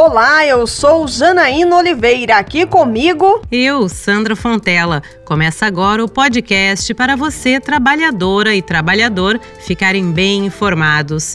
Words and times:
Olá, 0.00 0.46
eu 0.46 0.64
sou 0.64 1.08
Janaína 1.08 1.74
Oliveira, 1.74 2.36
aqui 2.36 2.64
comigo. 2.64 3.42
Eu, 3.50 3.88
Sandra 3.88 4.36
Fontela. 4.36 5.02
Começa 5.24 5.66
agora 5.66 6.04
o 6.04 6.08
podcast 6.08 6.94
para 6.94 7.16
você, 7.16 7.58
trabalhadora 7.58 8.54
e 8.54 8.62
trabalhador, 8.62 9.40
ficarem 9.58 10.12
bem 10.12 10.46
informados. 10.46 11.34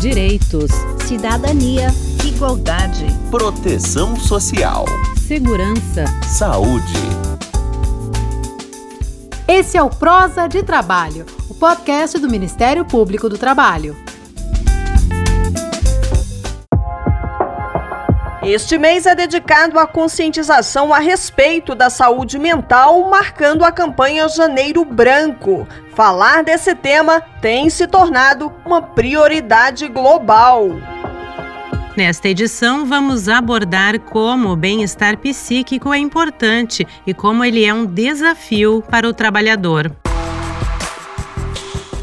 Direitos, 0.00 0.70
cidadania, 1.06 1.88
igualdade, 2.24 3.08
proteção 3.30 4.16
social, 4.16 4.86
segurança, 5.18 6.06
saúde. 6.22 6.94
Esse 9.46 9.76
é 9.76 9.82
o 9.82 9.90
Prosa 9.90 10.46
de 10.46 10.62
Trabalho, 10.62 11.26
o 11.50 11.54
podcast 11.54 12.18
do 12.18 12.26
Ministério 12.26 12.86
Público 12.86 13.28
do 13.28 13.36
Trabalho. 13.36 13.94
Este 18.46 18.76
mês 18.76 19.06
é 19.06 19.14
dedicado 19.14 19.78
à 19.78 19.86
conscientização 19.86 20.92
a 20.92 20.98
respeito 20.98 21.74
da 21.74 21.88
saúde 21.88 22.38
mental, 22.38 23.08
marcando 23.08 23.64
a 23.64 23.72
campanha 23.72 24.28
Janeiro 24.28 24.84
Branco. 24.84 25.66
Falar 25.94 26.44
desse 26.44 26.74
tema 26.74 27.22
tem 27.40 27.70
se 27.70 27.86
tornado 27.86 28.52
uma 28.66 28.82
prioridade 28.82 29.88
global. 29.88 30.68
Nesta 31.96 32.28
edição, 32.28 32.84
vamos 32.84 33.30
abordar 33.30 33.98
como 34.00 34.50
o 34.50 34.56
bem-estar 34.56 35.16
psíquico 35.16 35.94
é 35.94 35.98
importante 35.98 36.86
e 37.06 37.14
como 37.14 37.42
ele 37.42 37.64
é 37.64 37.72
um 37.72 37.86
desafio 37.86 38.82
para 38.90 39.08
o 39.08 39.14
trabalhador. 39.14 39.90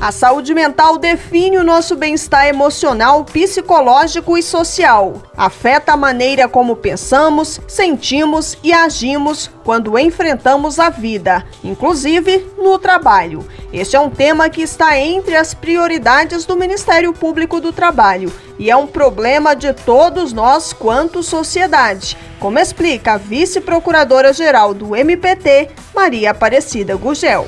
A 0.01 0.11
saúde 0.11 0.51
mental 0.55 0.97
define 0.97 1.59
o 1.59 1.63
nosso 1.63 1.95
bem-estar 1.95 2.47
emocional, 2.47 3.23
psicológico 3.23 4.35
e 4.35 4.41
social. 4.41 5.21
Afeta 5.37 5.91
a 5.91 5.95
maneira 5.95 6.47
como 6.47 6.75
pensamos, 6.75 7.61
sentimos 7.67 8.57
e 8.63 8.73
agimos 8.73 9.51
quando 9.63 9.99
enfrentamos 9.99 10.79
a 10.79 10.89
vida, 10.89 11.45
inclusive 11.63 12.43
no 12.57 12.79
trabalho. 12.79 13.47
Este 13.71 13.95
é 13.95 13.99
um 13.99 14.09
tema 14.09 14.49
que 14.49 14.63
está 14.63 14.97
entre 14.97 15.35
as 15.35 15.53
prioridades 15.53 16.45
do 16.45 16.57
Ministério 16.57 17.13
Público 17.13 17.61
do 17.61 17.71
Trabalho 17.71 18.33
e 18.57 18.71
é 18.71 18.75
um 18.75 18.87
problema 18.87 19.55
de 19.55 19.71
todos 19.71 20.33
nós 20.33 20.73
quanto 20.73 21.21
sociedade, 21.21 22.17
como 22.39 22.57
explica 22.57 23.13
a 23.13 23.17
vice-procuradora-geral 23.17 24.73
do 24.73 24.95
MPT, 24.95 25.69
Maria 25.93 26.31
Aparecida 26.31 26.95
Gugel 26.95 27.45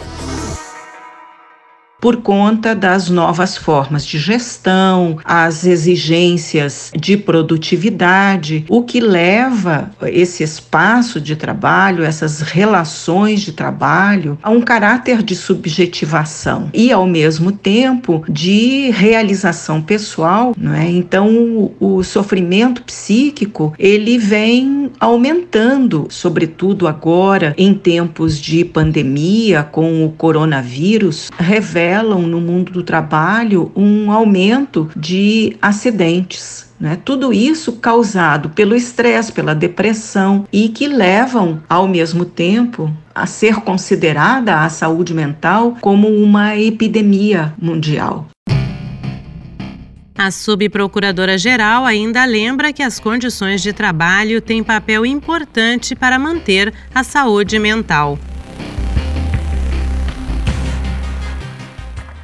por 2.04 2.18
conta 2.18 2.76
das 2.76 3.10
novas 3.10 3.56
formas 3.56 4.06
de 4.06 4.20
gestão, 4.20 5.18
as 5.24 5.66
exigências 5.66 6.92
de 6.94 7.16
produtividade, 7.16 8.66
o 8.68 8.84
que 8.84 9.00
leva 9.00 9.90
esse 10.02 10.44
espaço 10.44 11.22
de 11.22 11.38
trabalho, 11.38 12.04
essas 12.04 12.42
relações 12.42 13.40
de 13.40 13.54
trabalho, 13.54 14.38
a 14.44 14.50
um 14.50 14.60
caráter 14.60 15.24
de 15.24 15.34
subjetivação 15.34 16.70
e, 16.74 16.92
ao 16.92 17.08
mesmo 17.08 17.54
tempo, 17.54 18.22
de 18.28 18.90
realização 18.90 19.82
pessoal. 19.82 20.54
Não 20.58 20.74
é? 20.74 20.90
Então, 20.90 21.30
o, 21.80 21.98
o 21.98 22.04
sofrimento 22.04 22.84
psíquico 22.84 23.74
ele 23.80 24.18
vem 24.18 24.92
aumentando, 25.00 26.08
sobretudo 26.10 26.86
agora 26.86 27.56
em 27.58 27.74
tempos 27.74 28.42
de 28.42 28.66
pandemia 28.66 29.64
com 29.64 30.06
o 30.06 30.12
coronavírus, 30.12 31.32
revela 31.40 31.93
revelam 31.94 32.24
no 32.24 32.42
mundo 32.42 32.72
do 32.72 32.82
trabalho 32.82 33.72
um 33.76 34.12
aumento 34.12 34.90
de 34.96 35.56
acidentes. 35.62 36.74
Né? 36.80 36.98
Tudo 37.06 37.32
isso 37.32 37.74
causado 37.74 38.50
pelo 38.50 38.76
estresse, 38.76 39.32
pela 39.32 39.54
depressão 39.54 40.46
e 40.52 40.70
que 40.70 40.88
levam, 40.88 41.62
ao 41.70 41.88
mesmo 41.88 42.26
tempo, 42.26 42.92
a 43.14 43.28
ser 43.28 43.58
considerada 43.58 44.62
a 44.62 44.70
saúde 44.70 45.14
mental 45.14 45.78
como 45.80 46.08
uma 46.10 46.58
epidemia 46.58 47.54
mundial. 47.62 48.28
A 50.18 50.30
subprocuradora-geral 50.32 51.86
ainda 51.86 52.24
lembra 52.26 52.74
que 52.74 52.84
as 52.84 53.00
condições 53.00 53.62
de 53.62 53.74
trabalho 53.74 54.42
têm 54.42 54.64
papel 54.64 55.06
importante 55.06 55.96
para 55.96 56.20
manter 56.20 56.74
a 56.94 57.04
saúde 57.04 57.58
mental. 57.60 58.18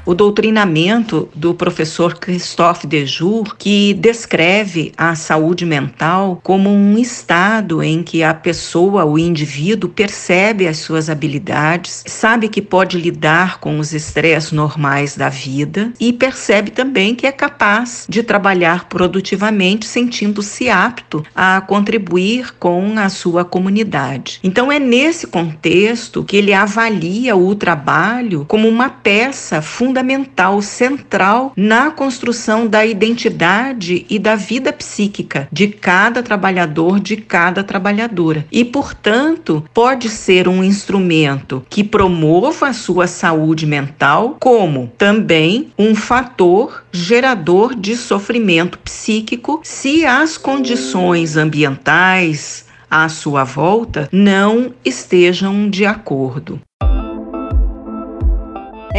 O 0.09 0.15
doutrinamento 0.15 1.29
do 1.35 1.53
professor 1.53 2.15
Christophe 2.15 2.87
Dejour, 2.87 3.55
que 3.55 3.93
descreve 3.93 4.91
a 4.97 5.13
saúde 5.13 5.67
mental 5.67 6.39
como 6.41 6.67
um 6.67 6.97
estado 6.97 7.83
em 7.83 8.01
que 8.01 8.23
a 8.23 8.33
pessoa, 8.33 9.05
o 9.05 9.19
indivíduo, 9.19 9.87
percebe 9.87 10.67
as 10.67 10.77
suas 10.77 11.11
habilidades, 11.11 12.03
sabe 12.07 12.49
que 12.49 12.59
pode 12.59 12.97
lidar 12.97 13.59
com 13.59 13.77
os 13.77 13.93
estresses 13.93 14.51
normais 14.51 15.15
da 15.15 15.29
vida 15.29 15.93
e 15.99 16.11
percebe 16.11 16.71
também 16.71 17.13
que 17.13 17.27
é 17.27 17.31
capaz 17.31 18.07
de 18.09 18.23
trabalhar 18.23 18.85
produtivamente, 18.85 19.85
sentindo-se 19.85 20.71
apto 20.71 21.23
a 21.35 21.61
contribuir 21.61 22.55
com 22.57 22.97
a 22.97 23.09
sua 23.09 23.45
comunidade. 23.45 24.39
Então, 24.43 24.71
é 24.71 24.79
nesse 24.79 25.27
contexto 25.27 26.23
que 26.23 26.35
ele 26.35 26.51
avalia 26.51 27.35
o 27.35 27.53
trabalho 27.53 28.43
como 28.47 28.67
uma 28.67 28.89
peça 28.89 29.61
fundamental 29.61 29.98
fundamental, 29.99 30.61
central 30.61 31.51
na 31.57 31.91
construção 31.91 32.65
da 32.65 32.85
identidade 32.85 34.05
e 34.09 34.17
da 34.17 34.35
vida 34.35 34.71
psíquica 34.71 35.49
de 35.51 35.67
cada 35.67 36.23
trabalhador, 36.23 37.01
de 37.01 37.17
cada 37.17 37.65
trabalhadora. 37.65 38.45
E, 38.49 38.63
portanto, 38.63 39.65
pode 39.73 40.07
ser 40.07 40.47
um 40.47 40.63
instrumento 40.63 41.65
que 41.69 41.83
promova 41.83 42.69
a 42.69 42.73
sua 42.73 43.07
saúde 43.07 43.65
mental, 43.65 44.37
como 44.39 44.89
também 44.97 45.69
um 45.77 45.93
fator 45.93 46.85
gerador 46.93 47.75
de 47.75 47.97
sofrimento 47.97 48.79
psíquico 48.79 49.59
se 49.63 50.05
as 50.05 50.37
condições 50.37 51.35
ambientais 51.35 52.65
à 52.89 53.09
sua 53.09 53.43
volta 53.43 54.07
não 54.13 54.73
estejam 54.85 55.69
de 55.69 55.85
acordo. 55.85 56.59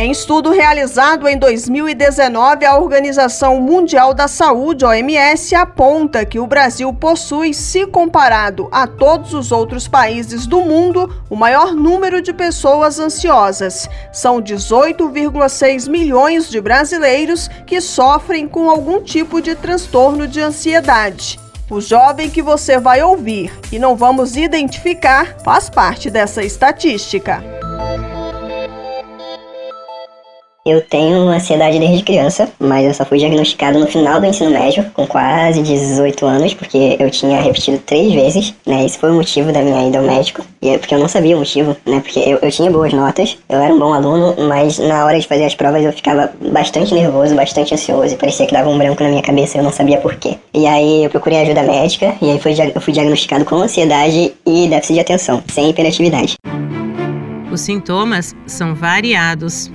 Em 0.00 0.12
estudo 0.12 0.50
realizado 0.50 1.28
em 1.28 1.36
2019, 1.36 2.64
a 2.64 2.74
Organização 2.78 3.60
Mundial 3.60 4.14
da 4.14 4.26
Saúde, 4.26 4.82
OMS, 4.82 5.54
aponta 5.54 6.24
que 6.24 6.38
o 6.38 6.46
Brasil 6.46 6.90
possui, 6.90 7.52
se 7.52 7.86
comparado 7.86 8.66
a 8.72 8.86
todos 8.86 9.34
os 9.34 9.52
outros 9.52 9.86
países 9.86 10.46
do 10.46 10.62
mundo, 10.62 11.22
o 11.28 11.36
maior 11.36 11.74
número 11.74 12.22
de 12.22 12.32
pessoas 12.32 12.98
ansiosas. 12.98 13.90
São 14.10 14.40
18,6 14.40 15.86
milhões 15.86 16.48
de 16.48 16.62
brasileiros 16.62 17.48
que 17.66 17.78
sofrem 17.78 18.48
com 18.48 18.70
algum 18.70 19.02
tipo 19.02 19.38
de 19.42 19.54
transtorno 19.54 20.26
de 20.26 20.40
ansiedade. 20.40 21.38
O 21.70 21.78
jovem 21.78 22.30
que 22.30 22.40
você 22.40 22.78
vai 22.78 23.02
ouvir 23.02 23.52
e 23.70 23.78
não 23.78 23.94
vamos 23.94 24.34
identificar 24.34 25.36
faz 25.44 25.68
parte 25.68 26.08
dessa 26.08 26.42
estatística. 26.42 27.44
Eu 30.70 30.80
tenho 30.82 31.26
ansiedade 31.26 31.80
desde 31.80 32.04
criança, 32.04 32.48
mas 32.56 32.86
eu 32.86 32.94
só 32.94 33.04
fui 33.04 33.18
diagnosticado 33.18 33.80
no 33.80 33.88
final 33.88 34.20
do 34.20 34.26
ensino 34.26 34.52
médio, 34.52 34.86
com 34.94 35.04
quase 35.04 35.60
18 35.60 36.24
anos, 36.24 36.54
porque 36.54 36.96
eu 36.96 37.10
tinha 37.10 37.40
repetido 37.40 37.78
três 37.78 38.12
vezes, 38.12 38.54
né? 38.64 38.86
Isso 38.86 38.96
foi 39.00 39.10
o 39.10 39.14
motivo 39.14 39.50
da 39.50 39.62
minha 39.62 39.88
ida 39.88 39.98
ao 39.98 40.04
médico, 40.04 40.44
e 40.62 40.78
porque 40.78 40.94
eu 40.94 41.00
não 41.00 41.08
sabia 41.08 41.34
o 41.34 41.40
motivo, 41.40 41.76
né? 41.84 41.98
Porque 41.98 42.20
eu, 42.20 42.38
eu 42.40 42.52
tinha 42.52 42.70
boas 42.70 42.92
notas, 42.92 43.36
eu 43.48 43.58
era 43.58 43.74
um 43.74 43.80
bom 43.80 43.92
aluno, 43.92 44.36
mas 44.46 44.78
na 44.78 45.04
hora 45.04 45.18
de 45.18 45.26
fazer 45.26 45.44
as 45.44 45.56
provas 45.56 45.84
eu 45.84 45.92
ficava 45.92 46.30
bastante 46.52 46.94
nervoso, 46.94 47.34
bastante 47.34 47.74
ansioso, 47.74 48.14
e 48.14 48.16
parecia 48.16 48.46
que 48.46 48.52
dava 48.52 48.70
um 48.70 48.78
branco 48.78 49.02
na 49.02 49.08
minha 49.08 49.22
cabeça 49.22 49.56
e 49.56 49.60
eu 49.60 49.64
não 49.64 49.72
sabia 49.72 49.98
porquê. 49.98 50.36
E 50.54 50.68
aí 50.68 51.02
eu 51.02 51.10
procurei 51.10 51.40
ajuda 51.40 51.64
médica, 51.64 52.14
e 52.22 52.30
aí 52.30 52.40
eu 52.72 52.80
fui 52.80 52.92
diagnosticado 52.92 53.44
com 53.44 53.56
ansiedade 53.56 54.32
e 54.46 54.68
déficit 54.68 54.94
de 54.94 55.00
atenção, 55.00 55.42
sem 55.48 55.70
hiperatividade. 55.70 56.36
Os 57.50 57.60
sintomas 57.60 58.36
são 58.46 58.72
variados. 58.72 59.68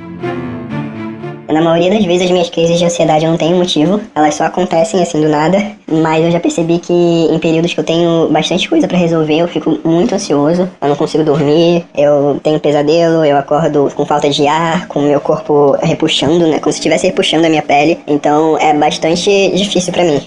Na 1.47 1.61
maioria 1.61 1.91
das 1.91 2.05
vezes 2.05 2.23
as 2.23 2.31
minhas 2.31 2.49
crises 2.49 2.79
de 2.79 2.85
ansiedade 2.85 3.25
não 3.25 3.37
têm 3.37 3.53
motivo, 3.53 4.01
elas 4.13 4.35
só 4.35 4.45
acontecem 4.45 5.01
assim 5.01 5.21
do 5.21 5.29
nada, 5.29 5.57
mas 5.87 6.23
eu 6.23 6.31
já 6.31 6.39
percebi 6.39 6.79
que 6.79 6.93
em 6.93 7.39
períodos 7.39 7.73
que 7.73 7.79
eu 7.79 7.83
tenho 7.83 8.27
bastante 8.29 8.67
coisa 8.67 8.87
para 8.87 8.97
resolver, 8.97 9.37
eu 9.37 9.47
fico 9.47 9.79
muito 9.83 10.15
ansioso, 10.15 10.69
eu 10.81 10.87
não 10.87 10.95
consigo 10.95 11.23
dormir, 11.23 11.85
eu 11.95 12.39
tenho 12.43 12.59
pesadelo, 12.59 13.23
eu 13.23 13.37
acordo 13.37 13.91
com 13.95 14.05
falta 14.05 14.29
de 14.29 14.47
ar, 14.47 14.87
com 14.87 15.01
meu 15.01 15.21
corpo 15.21 15.77
repuxando, 15.81 16.47
né, 16.47 16.59
como 16.59 16.71
se 16.71 16.79
estivesse 16.79 17.07
repuxando 17.07 17.45
a 17.45 17.49
minha 17.49 17.63
pele, 17.63 17.99
então 18.07 18.57
é 18.57 18.73
bastante 18.73 19.51
difícil 19.55 19.93
para 19.93 20.03
mim. 20.03 20.21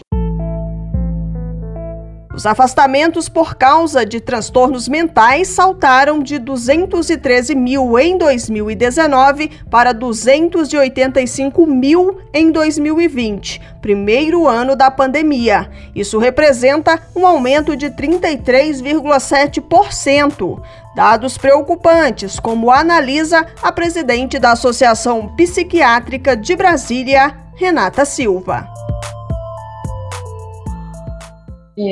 Os 2.38 2.46
afastamentos 2.46 3.28
por 3.28 3.56
causa 3.56 4.06
de 4.06 4.20
transtornos 4.20 4.86
mentais 4.86 5.48
saltaram 5.48 6.22
de 6.22 6.38
213 6.38 7.56
mil 7.56 7.98
em 7.98 8.16
2019 8.16 9.50
para 9.68 9.92
285 9.92 11.66
mil 11.66 12.20
em 12.32 12.52
2020, 12.52 13.60
primeiro 13.82 14.46
ano 14.46 14.76
da 14.76 14.88
pandemia. 14.88 15.68
Isso 15.92 16.16
representa 16.16 17.02
um 17.16 17.26
aumento 17.26 17.74
de 17.74 17.90
33,7%. 17.90 20.62
Dados 20.94 21.36
preocupantes, 21.36 22.38
como 22.38 22.70
analisa 22.70 23.44
a 23.60 23.72
presidente 23.72 24.38
da 24.38 24.52
Associação 24.52 25.34
Psiquiátrica 25.34 26.36
de 26.36 26.54
Brasília, 26.54 27.34
Renata 27.56 28.04
Silva. 28.04 28.77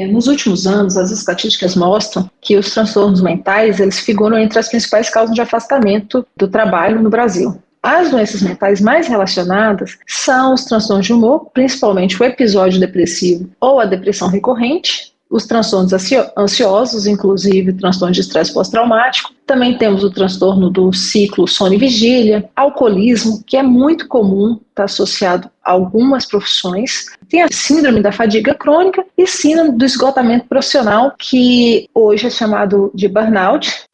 Nos 0.09 0.27
últimos 0.27 0.67
anos, 0.67 0.97
as 0.97 1.11
estatísticas 1.11 1.77
mostram 1.77 2.29
que 2.41 2.57
os 2.57 2.71
transtornos 2.71 3.23
mentais 3.23 3.79
eles 3.79 4.01
figuram 4.01 4.39
entre 4.39 4.59
as 4.59 4.69
principais 4.69 5.09
causas 5.09 5.35
de 5.35 5.41
afastamento 5.41 6.27
do 6.37 6.49
trabalho 6.49 7.01
no 7.01 7.09
Brasil. 7.09 7.57
As 7.83 8.11
doenças 8.11 8.43
mentais 8.43 8.81
mais 8.81 9.07
relacionadas 9.07 9.97
são 10.09 10.55
os 10.55 10.65
transtornos 10.65 11.07
de 11.07 11.13
humor, 11.13 11.51
principalmente 11.55 12.21
o 12.21 12.25
episódio 12.25 12.81
depressivo 12.81 13.49
ou 13.61 13.79
a 13.79 13.85
depressão 13.85 14.29
recorrente, 14.29 15.13
os 15.31 15.47
transtornos 15.47 15.93
ansiosos, 16.37 17.07
inclusive 17.07 17.73
transtorno 17.73 18.15
de 18.15 18.21
estresse 18.21 18.53
pós-traumático. 18.53 19.33
Também 19.47 19.77
temos 19.77 20.03
o 20.03 20.11
transtorno 20.11 20.71
do 20.71 20.93
ciclo 20.93 21.47
sono 21.47 21.75
e 21.75 21.79
vigília, 21.79 22.49
alcoolismo, 22.55 23.43
que 23.47 23.57
é 23.57 23.63
muito 23.63 24.09
comum, 24.09 24.59
está 24.71 24.85
associado 24.85 25.51
a 25.65 25.73
algumas 25.73 26.27
profissões. 26.27 27.07
Tem 27.29 27.43
a 27.43 27.49
síndrome 27.51 28.01
da 28.01 28.13
fadiga 28.13 28.55
crônica 28.55 29.05
e 29.17 29.27
síndrome 29.27 29.73
do 29.73 29.85
esgotamento 29.85 30.47
profissional, 30.47 31.15
que 31.19 31.89
hoje 31.95 32.27
é 32.27 32.31
chamado 32.31 32.91
de 32.95 33.09
burnout. 33.09 33.87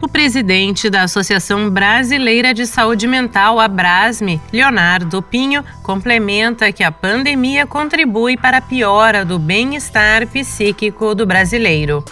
O 0.00 0.06
presidente 0.06 0.88
da 0.88 1.02
Associação 1.02 1.68
Brasileira 1.68 2.54
de 2.54 2.66
Saúde 2.66 3.08
Mental, 3.08 3.58
a 3.58 3.66
Brasme, 3.66 4.40
Leonardo 4.52 5.20
Pinho, 5.20 5.64
complementa 5.82 6.70
que 6.70 6.84
a 6.84 6.92
pandemia 6.92 7.66
contribui 7.66 8.36
para 8.36 8.58
a 8.58 8.62
piora 8.62 9.24
do 9.24 9.40
bem-estar 9.40 10.24
psíquico 10.28 11.16
do 11.16 11.26
brasileiro. 11.26 12.04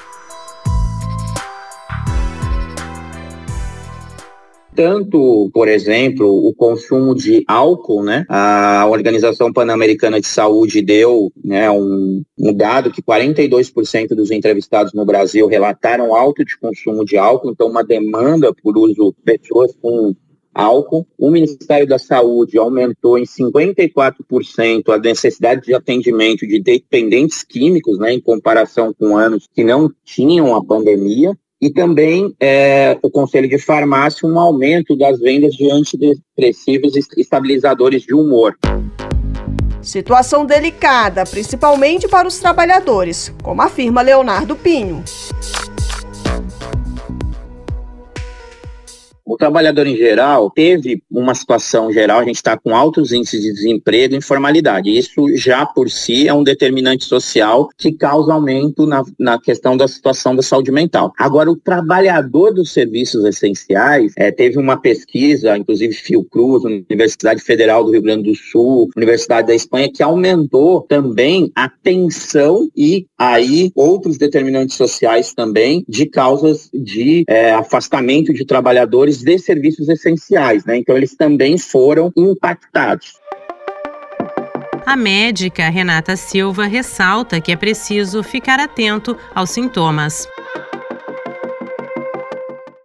Tanto, 4.77 5.51
por 5.55 5.67
exemplo, 5.67 6.47
o 6.47 6.55
consumo 6.55 7.15
de 7.15 7.43
álcool, 7.49 8.05
né? 8.05 8.27
A 8.29 8.87
Organização 8.89 9.51
Pan-Americana 9.51 10.21
de 10.21 10.27
Saúde 10.27 10.83
deu 10.83 11.33
né, 11.43 11.71
um, 11.71 12.23
um 12.39 12.55
dado 12.55 12.93
que 12.93 13.03
42% 13.03 14.09
dos 14.09 14.31
entrevistados 14.31 14.93
no 14.93 15.07
Brasil 15.07 15.47
relataram 15.47 16.15
alto 16.15 16.45
de 16.45 16.59
consumo 16.59 17.05
de 17.05 17.17
álcool, 17.17 17.51
então 17.51 17.69
uma 17.69 17.83
demanda 17.83 18.55
por 18.55 18.77
uso 18.77 19.15
de 19.17 19.39
pessoas 19.39 19.75
com 19.81 20.15
álcool. 20.55 21.07
O 21.19 21.31
Ministério 21.31 21.87
da 21.87 21.99
Saúde 21.99 22.59
aumentou 22.59 23.19
em 23.19 23.25
54% 23.25 24.89
a 24.89 24.99
necessidade 24.99 25.63
de 25.63 25.75
atendimento 25.75 26.47
de 26.47 26.61
dependentes 26.61 27.43
químicos, 27.43 27.99
né, 27.99 28.13
em 28.13 28.21
comparação 28.21 28.93
com 28.93 29.17
anos 29.17 29.49
que 29.55 29.65
não 29.65 29.91
tinham 30.05 30.55
a 30.55 30.63
pandemia 30.63 31.33
e 31.61 31.71
também 31.71 32.35
é, 32.41 32.99
o 33.03 33.11
Conselho 33.11 33.49
de 33.49 33.59
Farmácia 33.59 34.29
um 34.29 34.39
aumento 34.39 34.97
das 34.97 35.19
vendas 35.19 35.55
de 35.55 35.71
antidepressivos 35.71 36.95
e 36.97 37.21
estabilizadores 37.21 38.03
de 38.03 38.15
humor. 38.15 38.57
Situação 39.81 40.45
delicada, 40.45 41.25
principalmente 41.25 42.09
para 42.09 42.27
os 42.27 42.39
trabalhadores, 42.39 43.33
como 43.43 43.63
afirma 43.63 44.03
Leonardo 44.03 44.57
Pinho. 44.57 45.03
O 49.27 49.37
trabalhador 49.37 49.89
em 49.89 49.97
geral 49.97 50.49
teve 50.51 51.03
uma 51.11 51.35
situação 51.35 51.93
geral, 51.93 52.21
a 52.21 52.25
gente 52.25 52.37
está 52.37 52.57
com 52.57 52.77
altos 52.77 53.11
índices 53.11 53.43
de 53.43 53.53
desemprego 53.53 54.15
e 54.15 54.19
informalidade. 54.19 54.97
Isso 54.97 55.27
já 55.35 55.67
por 55.67 55.91
si 55.91 56.29
é 56.29 56.33
um 56.33 56.45
determinante 56.45 57.05
social 57.05 57.69
que 57.77 57.91
causa 57.91 58.33
aumento 58.33 58.87
na, 58.87 59.03
na 59.19 59.37
questão 59.41 59.77
da 59.77 59.89
situação 59.89 60.37
da 60.37 60.43
saúde 60.43 60.71
mental. 60.71 61.13
Agora, 61.19 61.51
o 61.51 61.57
trabalhador 61.57 62.55
dos 62.55 62.73
serviços 62.73 63.25
essenciais 63.25 64.13
é, 64.17 64.31
teve 64.31 64.59
uma 64.61 64.77
pesquisa, 64.77 65.59
inclusive 65.59 65.93
Fiocruz, 65.93 66.63
Universidade 66.65 67.43
Federal 67.43 67.83
do 67.83 67.91
Rio 67.91 68.03
Grande 68.03 68.31
do 68.31 68.37
Sul, 68.37 68.89
Universidade 68.97 69.49
da 69.49 69.55
Espanha, 69.57 69.91
que 69.93 70.05
aumentou 70.05 70.83
também 70.83 71.51
a 71.53 71.69
tensão 71.69 72.69
e 72.77 73.07
aí 73.19 73.73
outros 73.75 74.19
determinantes 74.19 74.77
sociais 74.77 75.35
também 75.35 75.85
de 75.89 76.07
causas 76.07 76.71
de 76.73 77.25
é, 77.29 77.53
afastamento 77.53 78.33
de 78.33 78.45
trabalhadores 78.45 79.16
de 79.19 79.39
serviços 79.39 79.89
essenciais, 79.89 80.65
né? 80.65 80.79
Então 80.79 80.97
eles 80.97 81.15
também 81.15 81.59
foram 81.59 82.13
impactados. 82.17 83.15
A 84.87 84.97
médica 84.97 85.69
Renata 85.69 86.15
Silva 86.15 86.65
ressalta 86.67 87.41
que 87.41 87.51
é 87.51 87.57
preciso 87.57 88.23
ficar 88.23 88.61
atento 88.61 89.17
aos 89.35 89.51
sintomas. 89.51 90.29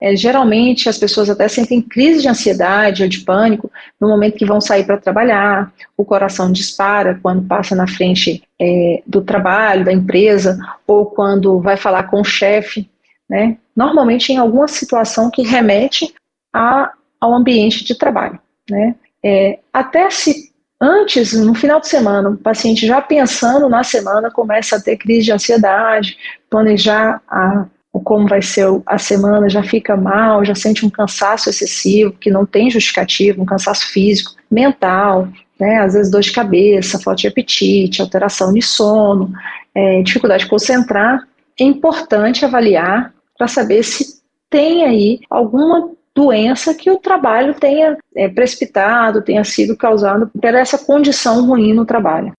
É, 0.01 0.15
geralmente 0.15 0.89
as 0.89 0.97
pessoas 0.97 1.29
até 1.29 1.47
sentem 1.47 1.79
crise 1.79 2.23
de 2.23 2.27
ansiedade 2.27 3.03
ou 3.03 3.07
de 3.07 3.19
pânico 3.19 3.71
no 3.99 4.07
momento 4.09 4.35
que 4.35 4.47
vão 4.47 4.59
sair 4.59 4.83
para 4.83 4.97
trabalhar, 4.97 5.71
o 5.95 6.03
coração 6.03 6.51
dispara 6.51 7.19
quando 7.21 7.47
passa 7.47 7.75
na 7.75 7.85
frente 7.85 8.41
é, 8.59 9.03
do 9.05 9.21
trabalho, 9.21 9.85
da 9.85 9.93
empresa, 9.93 10.57
ou 10.87 11.05
quando 11.05 11.59
vai 11.59 11.77
falar 11.77 12.03
com 12.03 12.21
o 12.21 12.25
chefe, 12.25 12.89
né? 13.29 13.57
Normalmente 13.75 14.33
em 14.33 14.37
alguma 14.37 14.67
situação 14.67 15.29
que 15.29 15.43
remete 15.43 16.11
a, 16.53 16.91
ao 17.19 17.33
ambiente 17.33 17.83
de 17.83 17.95
trabalho, 17.95 18.39
né? 18.69 18.95
É, 19.23 19.59
até 19.71 20.09
se 20.09 20.51
antes, 20.81 21.33
no 21.33 21.53
final 21.53 21.79
de 21.79 21.87
semana, 21.87 22.29
o 22.29 22.37
paciente 22.37 22.87
já 22.87 22.99
pensando 23.01 23.69
na 23.69 23.83
semana 23.83 24.31
começa 24.31 24.77
a 24.77 24.81
ter 24.81 24.97
crise 24.97 25.25
de 25.25 25.31
ansiedade, 25.31 26.17
planejar 26.49 27.21
a, 27.29 27.65
como 28.03 28.27
vai 28.27 28.41
ser 28.41 28.65
a 28.85 28.97
semana, 28.97 29.49
já 29.49 29.61
fica 29.61 29.95
mal, 29.95 30.43
já 30.43 30.55
sente 30.55 30.85
um 30.85 30.89
cansaço 30.89 31.49
excessivo, 31.49 32.13
que 32.13 32.31
não 32.31 32.45
tem 32.45 32.69
justificativo, 32.69 33.41
um 33.41 33.45
cansaço 33.45 33.87
físico, 33.91 34.33
mental, 34.49 35.27
né, 35.59 35.79
às 35.79 35.93
vezes 35.93 36.11
dor 36.11 36.21
de 36.21 36.31
cabeça, 36.31 36.99
falta 36.99 37.21
de 37.21 37.27
apetite, 37.27 38.01
alteração 38.01 38.51
de 38.51 38.61
sono, 38.61 39.31
é, 39.75 40.01
dificuldade 40.01 40.45
de 40.45 40.49
concentrar. 40.49 41.27
É 41.59 41.63
importante 41.63 42.43
avaliar 42.43 43.13
para 43.37 43.47
saber 43.47 43.83
se 43.83 44.21
tem 44.49 44.83
aí 44.83 45.19
alguma 45.29 45.91
doença 46.15 46.73
que 46.73 46.91
o 46.91 46.97
trabalho 46.97 47.53
tenha 47.53 47.97
é, 48.15 48.27
precipitado, 48.27 49.21
tenha 49.21 49.43
sido 49.43 49.75
causado 49.77 50.27
por 50.27 50.53
essa 50.53 50.77
condição 50.77 51.45
ruim 51.45 51.73
no 51.73 51.85
trabalho. 51.85 52.33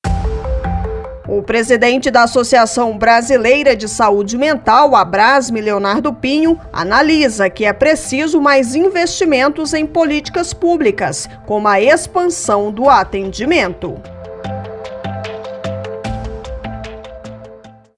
O 1.28 1.42
presidente 1.42 2.10
da 2.10 2.24
Associação 2.24 2.98
Brasileira 2.98 3.74
de 3.74 3.88
Saúde 3.88 4.36
Mental, 4.36 4.94
Abrasme 4.94 5.60
Leonardo 5.60 6.12
Pinho, 6.12 6.58
analisa 6.72 7.48
que 7.48 7.64
é 7.64 7.72
preciso 7.72 8.40
mais 8.40 8.74
investimentos 8.74 9.72
em 9.72 9.86
políticas 9.86 10.52
públicas, 10.52 11.28
como 11.46 11.68
a 11.68 11.80
expansão 11.80 12.70
do 12.70 12.88
atendimento. 12.88 13.94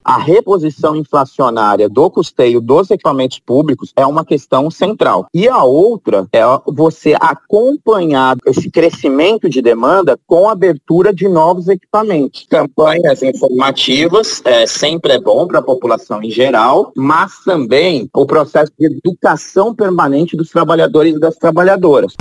A 0.05 0.19
reposição 0.19 0.95
inflacionária 0.95 1.89
do 1.89 2.11
custeio 2.11 2.61
dos 2.61 2.91
equipamentos 2.91 3.39
públicos 3.39 3.93
é 3.97 4.05
uma 4.05 4.25
questão 4.25 4.71
central. 4.71 5.27
E 5.33 5.49
a 5.49 5.65
outra 5.65 6.27
é 6.33 6.43
você 6.67 7.15
acompanhar 7.19 8.37
esse 8.47 8.71
crescimento 8.71 9.49
de 9.49 9.63
demanda 9.63 10.19
com 10.27 10.49
a 10.49 10.53
abertura 10.53 11.13
de 11.13 11.29
novos 11.29 11.69
equipamentos. 11.69 12.47
Campanhas 12.51 13.23
informativas 13.23 14.43
é, 14.45 14.67
sempre 14.67 15.15
é 15.15 15.21
bom 15.21 15.47
para 15.47 15.61
a 15.61 15.63
população 15.63 16.23
em 16.23 16.31
geral, 16.31 16.93
mas 16.95 17.43
também 17.45 18.09
o 18.15 18.27
processo 18.27 18.73
de 18.79 18.87
educação 18.87 19.75
permanente 19.75 20.37
dos 20.37 20.51
trabalhadores 20.51 21.17
e 21.17 21.21
das 21.21 21.37
trabalhadoras. 21.37 22.15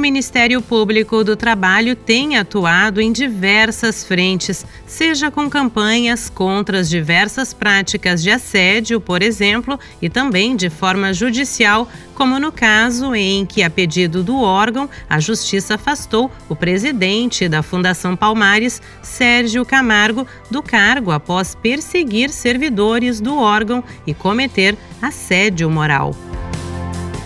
O 0.00 0.08
Ministério 0.10 0.62
Público 0.62 1.22
do 1.22 1.36
Trabalho 1.36 1.94
tem 1.94 2.38
atuado 2.38 3.02
em 3.02 3.12
diversas 3.12 4.02
frentes, 4.02 4.64
seja 4.86 5.30
com 5.30 5.50
campanhas 5.50 6.30
contra 6.30 6.80
as 6.80 6.88
diversas 6.88 7.52
práticas 7.52 8.22
de 8.22 8.30
assédio, 8.30 8.98
por 8.98 9.20
exemplo, 9.20 9.78
e 10.00 10.08
também 10.08 10.56
de 10.56 10.70
forma 10.70 11.12
judicial, 11.12 11.86
como 12.14 12.38
no 12.38 12.50
caso 12.50 13.14
em 13.14 13.44
que, 13.44 13.62
a 13.62 13.68
pedido 13.68 14.22
do 14.22 14.38
órgão, 14.40 14.88
a 15.06 15.20
Justiça 15.20 15.74
afastou 15.74 16.30
o 16.48 16.56
presidente 16.56 17.46
da 17.46 17.62
Fundação 17.62 18.16
Palmares, 18.16 18.80
Sérgio 19.02 19.66
Camargo, 19.66 20.26
do 20.50 20.62
cargo 20.62 21.10
após 21.10 21.54
perseguir 21.54 22.30
servidores 22.30 23.20
do 23.20 23.36
órgão 23.36 23.84
e 24.06 24.14
cometer 24.14 24.78
assédio 25.02 25.68
moral. 25.68 26.16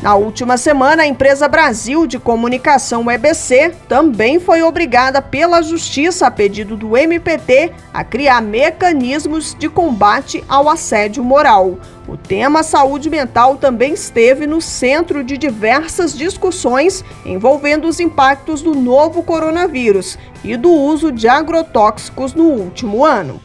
Na 0.04 0.16
última 0.16 0.58
semana, 0.58 1.04
a 1.04 1.06
empresa 1.06 1.49
Brasil 1.49 2.06
de 2.06 2.18
Comunicação 2.18 3.11
EBC 3.11 3.73
também 3.88 4.38
foi 4.38 4.62
obrigada 4.62 5.23
pela 5.23 5.62
Justiça, 5.62 6.26
a 6.26 6.30
pedido 6.30 6.76
do 6.76 6.94
MPT, 6.94 7.73
a 7.90 8.04
criar 8.04 8.42
mecanismos 8.42 9.56
de 9.58 9.66
combate 9.66 10.44
ao 10.46 10.68
assédio 10.68 11.25
moral. 11.25 11.78
O 12.06 12.18
tema 12.18 12.62
saúde 12.62 13.08
mental 13.08 13.56
também 13.56 13.94
esteve 13.94 14.46
no 14.46 14.61
centro 14.61 15.25
de 15.25 15.38
diversas 15.38 16.14
discussões 16.14 17.02
envolvendo 17.25 17.88
os 17.88 17.99
impactos 17.99 18.61
do 18.61 18.75
novo 18.75 19.23
coronavírus 19.23 20.18
e 20.44 20.54
do 20.54 20.70
uso 20.70 21.11
de 21.11 21.28
agrotóxicos 21.28 22.34
no 22.34 22.44
último 22.44 23.06
ano. 23.06 23.40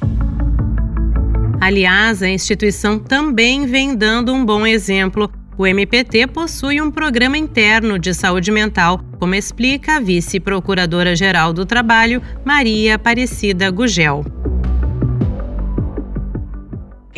Aliás, 1.61 2.21
a 2.21 2.27
instituição 2.27 2.99
também 2.99 3.65
vem 3.65 3.95
dando 3.95 4.33
um 4.33 4.43
bom 4.43 4.67
exemplo 4.67 5.31
o 5.59 5.67
MPT 5.67 6.25
possui 6.27 6.79
um 6.79 6.89
programa 6.89 7.37
interno 7.37 7.99
de 7.99 8.13
saúde 8.13 8.49
mental, 8.49 9.01
como 9.19 9.35
explica 9.35 9.97
a 9.97 9.99
vice-procuradora-geral 9.99 11.51
do 11.51 11.65
Trabalho, 11.65 12.21
Maria 12.45 12.95
Aparecida 12.95 13.69
Gugel. 13.69 14.38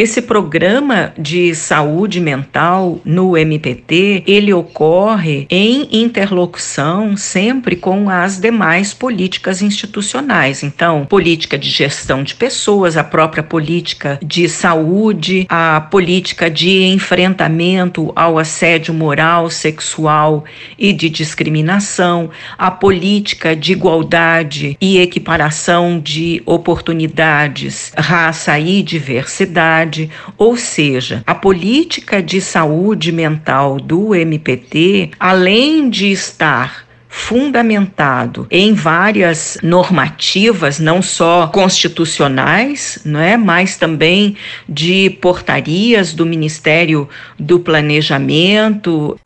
Esse 0.01 0.19
programa 0.19 1.13
de 1.15 1.53
saúde 1.53 2.19
mental 2.19 2.99
no 3.05 3.37
MPT, 3.37 4.23
ele 4.25 4.51
ocorre 4.51 5.45
em 5.47 5.87
interlocução 5.91 7.15
sempre 7.15 7.75
com 7.75 8.09
as 8.09 8.39
demais 8.39 8.95
políticas 8.95 9.61
institucionais. 9.61 10.63
Então, 10.63 11.05
política 11.05 11.55
de 11.55 11.69
gestão 11.69 12.23
de 12.23 12.33
pessoas, 12.33 12.97
a 12.97 13.03
própria 13.03 13.43
política 13.43 14.17
de 14.23 14.49
saúde, 14.49 15.45
a 15.47 15.79
política 15.81 16.49
de 16.49 16.85
enfrentamento 16.85 18.11
ao 18.15 18.39
assédio 18.39 18.95
moral, 18.95 19.51
sexual 19.51 20.43
e 20.79 20.91
de 20.93 21.11
discriminação, 21.11 22.31
a 22.57 22.71
política 22.71 23.55
de 23.55 23.73
igualdade 23.73 24.75
e 24.81 24.97
equiparação 24.97 25.99
de 25.99 26.41
oportunidades, 26.43 27.93
raça 27.95 28.57
e 28.57 28.81
diversidade 28.81 29.90
ou 30.37 30.55
seja, 30.55 31.23
a 31.25 31.35
política 31.35 32.21
de 32.21 32.39
saúde 32.39 33.11
mental 33.11 33.77
do 33.77 34.15
MPT, 34.15 35.11
além 35.19 35.89
de 35.89 36.11
estar 36.11 36.85
fundamentado 37.11 38.47
em 38.49 38.73
várias 38.73 39.57
normativas, 39.61 40.79
não 40.79 41.01
só 41.01 41.47
constitucionais, 41.47 42.99
não 43.03 43.19
é, 43.19 43.35
mas 43.35 43.75
também 43.75 44.37
de 44.67 45.09
portarias 45.21 46.13
do 46.13 46.25
Ministério 46.25 47.09
do 47.37 47.59
Planejamento. 47.59 49.19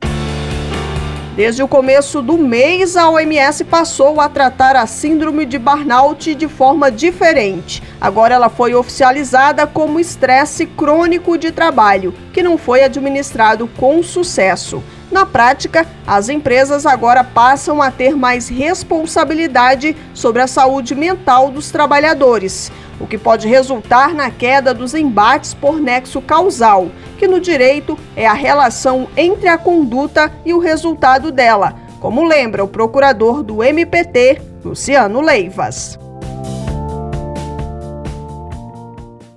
Desde 1.36 1.62
o 1.62 1.68
começo 1.68 2.22
do 2.22 2.38
mês, 2.38 2.96
a 2.96 3.10
OMS 3.10 3.62
passou 3.64 4.22
a 4.22 4.26
tratar 4.26 4.74
a 4.74 4.86
síndrome 4.86 5.44
de 5.44 5.58
burnout 5.58 6.34
de 6.34 6.48
forma 6.48 6.90
diferente. 6.90 7.82
Agora 8.00 8.34
ela 8.34 8.48
foi 8.48 8.74
oficializada 8.74 9.66
como 9.66 10.00
estresse 10.00 10.64
crônico 10.64 11.36
de 11.36 11.52
trabalho, 11.52 12.14
que 12.32 12.42
não 12.42 12.56
foi 12.56 12.82
administrado 12.82 13.68
com 13.76 14.02
sucesso. 14.02 14.82
Na 15.10 15.24
prática, 15.24 15.86
as 16.06 16.28
empresas 16.28 16.84
agora 16.84 17.22
passam 17.22 17.80
a 17.80 17.90
ter 17.90 18.16
mais 18.16 18.48
responsabilidade 18.48 19.96
sobre 20.12 20.42
a 20.42 20.46
saúde 20.46 20.94
mental 20.94 21.50
dos 21.50 21.70
trabalhadores 21.70 22.72
o 23.00 23.06
que 23.06 23.18
pode 23.18 23.48
resultar 23.48 24.14
na 24.14 24.30
queda 24.30 24.72
dos 24.72 24.94
embates 24.94 25.54
por 25.54 25.80
nexo 25.80 26.20
causal, 26.20 26.88
que 27.18 27.28
no 27.28 27.40
direito 27.40 27.98
é 28.14 28.26
a 28.26 28.32
relação 28.32 29.08
entre 29.16 29.48
a 29.48 29.58
conduta 29.58 30.32
e 30.44 30.52
o 30.52 30.58
resultado 30.58 31.30
dela, 31.30 31.74
como 32.00 32.24
lembra 32.24 32.64
o 32.64 32.68
procurador 32.68 33.42
do 33.42 33.62
MPT, 33.62 34.40
Luciano 34.64 35.20
Leivas. 35.20 35.98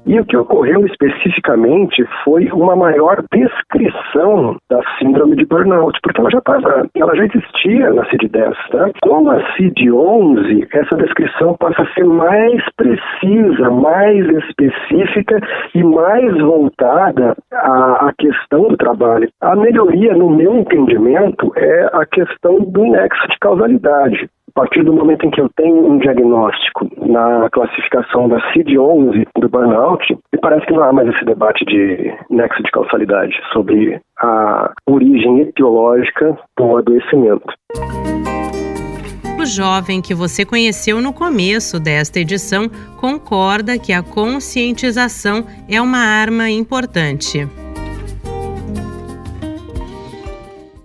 E 0.10 0.20
o 0.20 0.26
que 0.26 0.36
ocorreu 0.36 0.88
especificamente 0.88 2.04
foi 2.24 2.50
uma 2.52 2.76
maior 2.76 3.24
descrição 3.32 4.58
da 4.68 4.82
síndrome 4.98 5.36
de 5.36 5.46
burnout, 5.46 6.00
porque 6.02 6.20
ela 6.20 6.32
já 6.32 6.40
estava, 6.40 6.90
ela 6.96 7.16
já 7.16 7.26
existia 7.26 7.94
na 7.94 8.04
CID-10, 8.10 8.56
tá? 8.72 8.90
Com 9.04 9.30
a 9.30 9.40
CID-11, 9.54 10.68
essa 10.74 10.96
descrição 10.96 11.56
passa 11.60 11.84
a 11.84 11.94
ser 11.94 12.06
mais 12.06 12.60
precisa, 12.76 13.70
mais 13.70 14.28
específica 14.28 15.40
e 15.76 15.84
mais 15.84 16.36
voltada 16.40 17.38
à, 17.54 18.08
à 18.08 18.14
questão 18.18 18.68
do 18.68 18.78
trabalho. 18.78 19.30
A 19.42 19.56
melhoria, 19.56 20.16
no 20.16 20.32
meu 20.32 20.58
entendimento, 20.58 21.54
é 21.56 21.88
a 21.94 22.04
questão 22.08 22.62
do 22.62 22.84
nexo 22.84 23.28
de 23.28 23.38
causalidade. 23.40 24.28
A 24.56 24.62
partir 24.62 24.84
do 24.84 24.94
momento 24.94 25.26
em 25.26 25.30
que 25.30 25.40
eu 25.40 25.48
tenho 25.56 25.86
um 25.86 26.00
diagnóstico 26.00 26.88
na 27.06 27.50
classificação 27.52 28.28
da 28.28 28.40
CID-11 28.52 29.28
do 29.40 29.48
burnout, 29.48 30.06
me 30.12 30.40
parece 30.42 30.66
que 30.66 30.74
não 30.74 30.84
há 30.84 30.92
mais 30.92 31.08
esse 31.08 31.24
debate 31.24 31.64
de 31.66 32.14
nexo 32.30 32.64
de 32.64 32.72
causalidade 32.72 33.34
sobre 33.54 34.02
a 34.20 34.72
origem 34.88 35.42
etiológica 35.42 36.38
do 36.58 36.78
adoecimento. 36.78 37.46
O 39.40 39.46
jovem 39.46 40.02
que 40.02 40.14
você 40.14 40.44
conheceu 40.44 41.00
no 41.00 41.14
começo 41.14 41.80
desta 41.80 42.20
edição 42.20 42.68
concorda 43.00 43.80
que 43.80 43.94
a 43.94 44.04
conscientização 44.04 45.46
é 45.70 45.80
uma 45.80 46.00
arma 46.00 46.50
importante. 46.50 47.48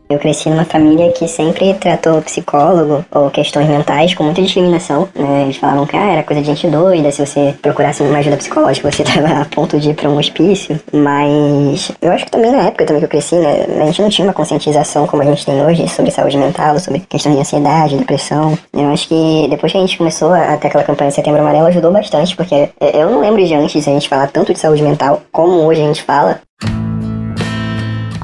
Eu 0.09 0.19
cresci 0.19 0.51
numa 0.51 0.65
família 0.65 1.11
que 1.13 1.27
sempre 1.27 1.73
tratou 1.75 2.21
psicólogo 2.21 3.05
ou 3.11 3.31
questões 3.31 3.67
mentais 3.67 4.15
com 4.15 4.25
muita 4.25 4.43
discriminação. 4.43 5.09
Né? 5.15 5.45
Eles 5.45 5.57
falavam 5.57 5.87
que 5.87 5.97
ah, 5.97 6.13
era 6.13 6.23
coisa 6.23 6.43
de 6.43 6.49
gente 6.49 6.67
doida, 6.69 7.11
se 7.11 7.25
você 7.25 7.55
procurasse 7.63 8.03
uma 8.03 8.19
ajuda 8.19 8.37
psicológica, 8.37 8.91
você 8.91 9.03
estava 9.03 9.41
a 9.41 9.45
ponto 9.47 9.81
de 9.81 9.91
ir 9.91 9.95
para 9.95 10.11
um 10.11 10.19
hospício. 10.19 10.79
Mas 10.93 11.91
eu 12.03 12.13
acho 12.13 12.27
que 12.27 12.31
também 12.31 12.53
na 12.53 12.65
época 12.65 12.85
também 12.85 13.01
que 13.01 13.07
eu 13.07 13.11
cresci, 13.11 13.35
né, 13.37 13.65
a 13.81 13.87
gente 13.87 14.03
não 14.03 14.11
tinha 14.11 14.27
uma 14.27 14.35
conscientização 14.35 15.07
como 15.07 15.23
a 15.23 15.27
gente 15.27 15.45
tem 15.45 15.65
hoje 15.65 15.89
sobre 15.89 16.11
saúde 16.11 16.37
mental, 16.37 16.79
sobre 16.79 17.01
questões 17.01 17.35
de 17.35 17.41
ansiedade, 17.41 17.97
depressão. 17.97 18.59
Eu 18.73 18.91
acho 18.91 19.09
que 19.09 19.47
depois 19.49 19.73
que 19.73 19.79
a 19.79 19.81
gente 19.81 19.97
começou 19.97 20.33
a 20.33 20.57
ter 20.59 20.69
aquela 20.69 20.85
campanha 20.85 21.09
de 21.09 21.15
Setembro 21.15 21.41
Amarelo, 21.41 21.67
ajudou 21.67 21.91
bastante, 21.91 22.37
porque 22.37 22.69
eu 22.81 23.11
não 23.11 23.21
lembro 23.21 23.45
de 23.45 23.55
antes 23.55 23.89
a 23.89 23.91
gente 23.91 24.09
falar 24.09 24.27
tanto 24.27 24.53
de 24.53 24.59
saúde 24.59 24.83
mental 24.83 25.23
como 25.33 25.65
hoje 25.65 25.81
a 25.81 25.87
gente 25.87 26.03
fala. 26.03 26.41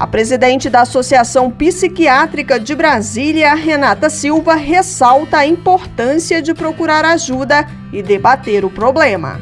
A 0.01 0.07
presidente 0.07 0.67
da 0.67 0.81
Associação 0.81 1.51
Psiquiátrica 1.51 2.59
de 2.59 2.73
Brasília, 2.73 3.53
Renata 3.53 4.09
Silva, 4.09 4.55
ressalta 4.55 5.37
a 5.37 5.45
importância 5.45 6.41
de 6.41 6.55
procurar 6.55 7.05
ajuda 7.05 7.67
e 7.93 8.01
debater 8.01 8.65
o 8.65 8.69
problema. 8.71 9.39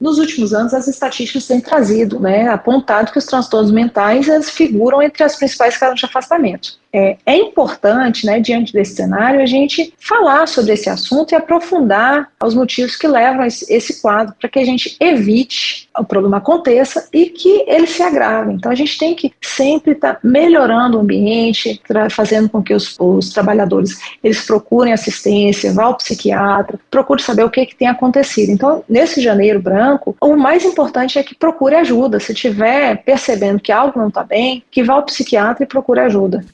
Nos 0.00 0.18
últimos 0.18 0.54
anos, 0.54 0.72
as 0.72 0.88
estatísticas 0.88 1.46
têm 1.46 1.60
trazido, 1.60 2.18
né, 2.18 2.48
apontado 2.48 3.12
que 3.12 3.18
os 3.18 3.26
transtornos 3.26 3.70
mentais 3.70 4.48
figuram 4.48 5.02
entre 5.02 5.22
as 5.22 5.36
principais 5.36 5.76
causas 5.76 5.98
de 5.98 6.06
afastamento. 6.06 6.80
É, 6.92 7.16
é, 7.24 7.36
importante, 7.36 8.26
né, 8.26 8.40
diante 8.40 8.72
desse 8.72 8.96
cenário, 8.96 9.40
a 9.40 9.46
gente 9.46 9.94
falar 9.98 10.48
sobre 10.48 10.72
esse 10.72 10.90
assunto 10.90 11.32
e 11.32 11.36
aprofundar 11.36 12.28
os 12.42 12.52
motivos 12.52 12.96
que 12.96 13.06
levam 13.06 13.46
esse 13.46 14.02
quadro, 14.02 14.34
para 14.40 14.48
que 14.48 14.58
a 14.58 14.64
gente 14.64 14.96
evite 14.98 15.88
o 15.96 16.04
problema 16.04 16.38
aconteça 16.38 17.08
e 17.12 17.26
que 17.26 17.64
ele 17.68 17.86
se 17.86 18.02
agrave. 18.02 18.54
Então, 18.54 18.72
a 18.72 18.74
gente 18.74 18.98
tem 18.98 19.14
que 19.14 19.32
sempre 19.40 19.92
estar 19.92 20.14
tá 20.14 20.20
melhorando 20.24 20.96
o 20.96 21.00
ambiente, 21.00 21.80
fazendo 22.10 22.48
com 22.48 22.60
que 22.60 22.74
os, 22.74 22.96
os, 22.98 23.30
trabalhadores 23.30 23.98
eles 24.24 24.44
procurem 24.44 24.92
assistência, 24.92 25.72
vá 25.72 25.84
ao 25.84 25.96
psiquiatra, 25.96 26.78
procure 26.90 27.22
saber 27.22 27.44
o 27.44 27.50
que, 27.50 27.66
que 27.66 27.76
tem 27.76 27.86
acontecido. 27.86 28.50
Então, 28.50 28.82
nesse 28.88 29.20
janeiro 29.20 29.60
branco, 29.60 29.89
o 30.20 30.36
mais 30.36 30.64
importante 30.64 31.18
é 31.18 31.22
que 31.22 31.34
procure 31.34 31.74
ajuda. 31.74 32.20
Se 32.20 32.32
estiver 32.32 33.02
percebendo 33.04 33.60
que 33.60 33.72
algo 33.72 33.98
não 33.98 34.08
está 34.08 34.22
bem, 34.22 34.62
que 34.70 34.82
vá 34.82 34.94
ao 34.94 35.04
psiquiatra 35.04 35.64
e 35.64 35.66
procure 35.66 36.00
ajuda. 36.00 36.44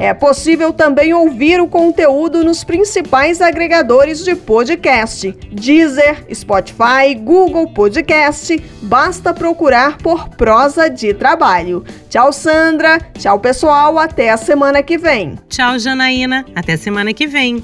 É 0.00 0.14
possível 0.14 0.72
também 0.72 1.12
ouvir 1.12 1.60
o 1.60 1.68
conteúdo 1.68 2.42
nos 2.42 2.64
principais 2.64 3.42
agregadores 3.42 4.24
de 4.24 4.34
podcast: 4.34 5.30
Deezer, 5.52 6.24
Spotify, 6.34 7.14
Google 7.14 7.68
Podcast. 7.74 8.58
Basta 8.80 9.34
procurar 9.34 9.98
por 9.98 10.30
Prosa 10.30 10.88
de 10.88 11.12
Trabalho. 11.12 11.84
Tchau, 12.08 12.32
Sandra. 12.32 12.98
Tchau, 13.18 13.38
pessoal. 13.40 13.98
Até 13.98 14.30
a 14.30 14.38
semana 14.38 14.82
que 14.82 14.96
vem. 14.96 15.38
Tchau, 15.50 15.78
Janaína. 15.78 16.46
Até 16.54 16.78
semana 16.78 17.12
que 17.12 17.26
vem. 17.26 17.62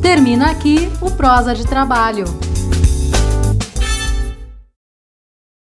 Termina 0.00 0.52
aqui 0.52 0.88
o 1.00 1.10
Prosa 1.10 1.52
de 1.56 1.66
Trabalho. 1.66 2.43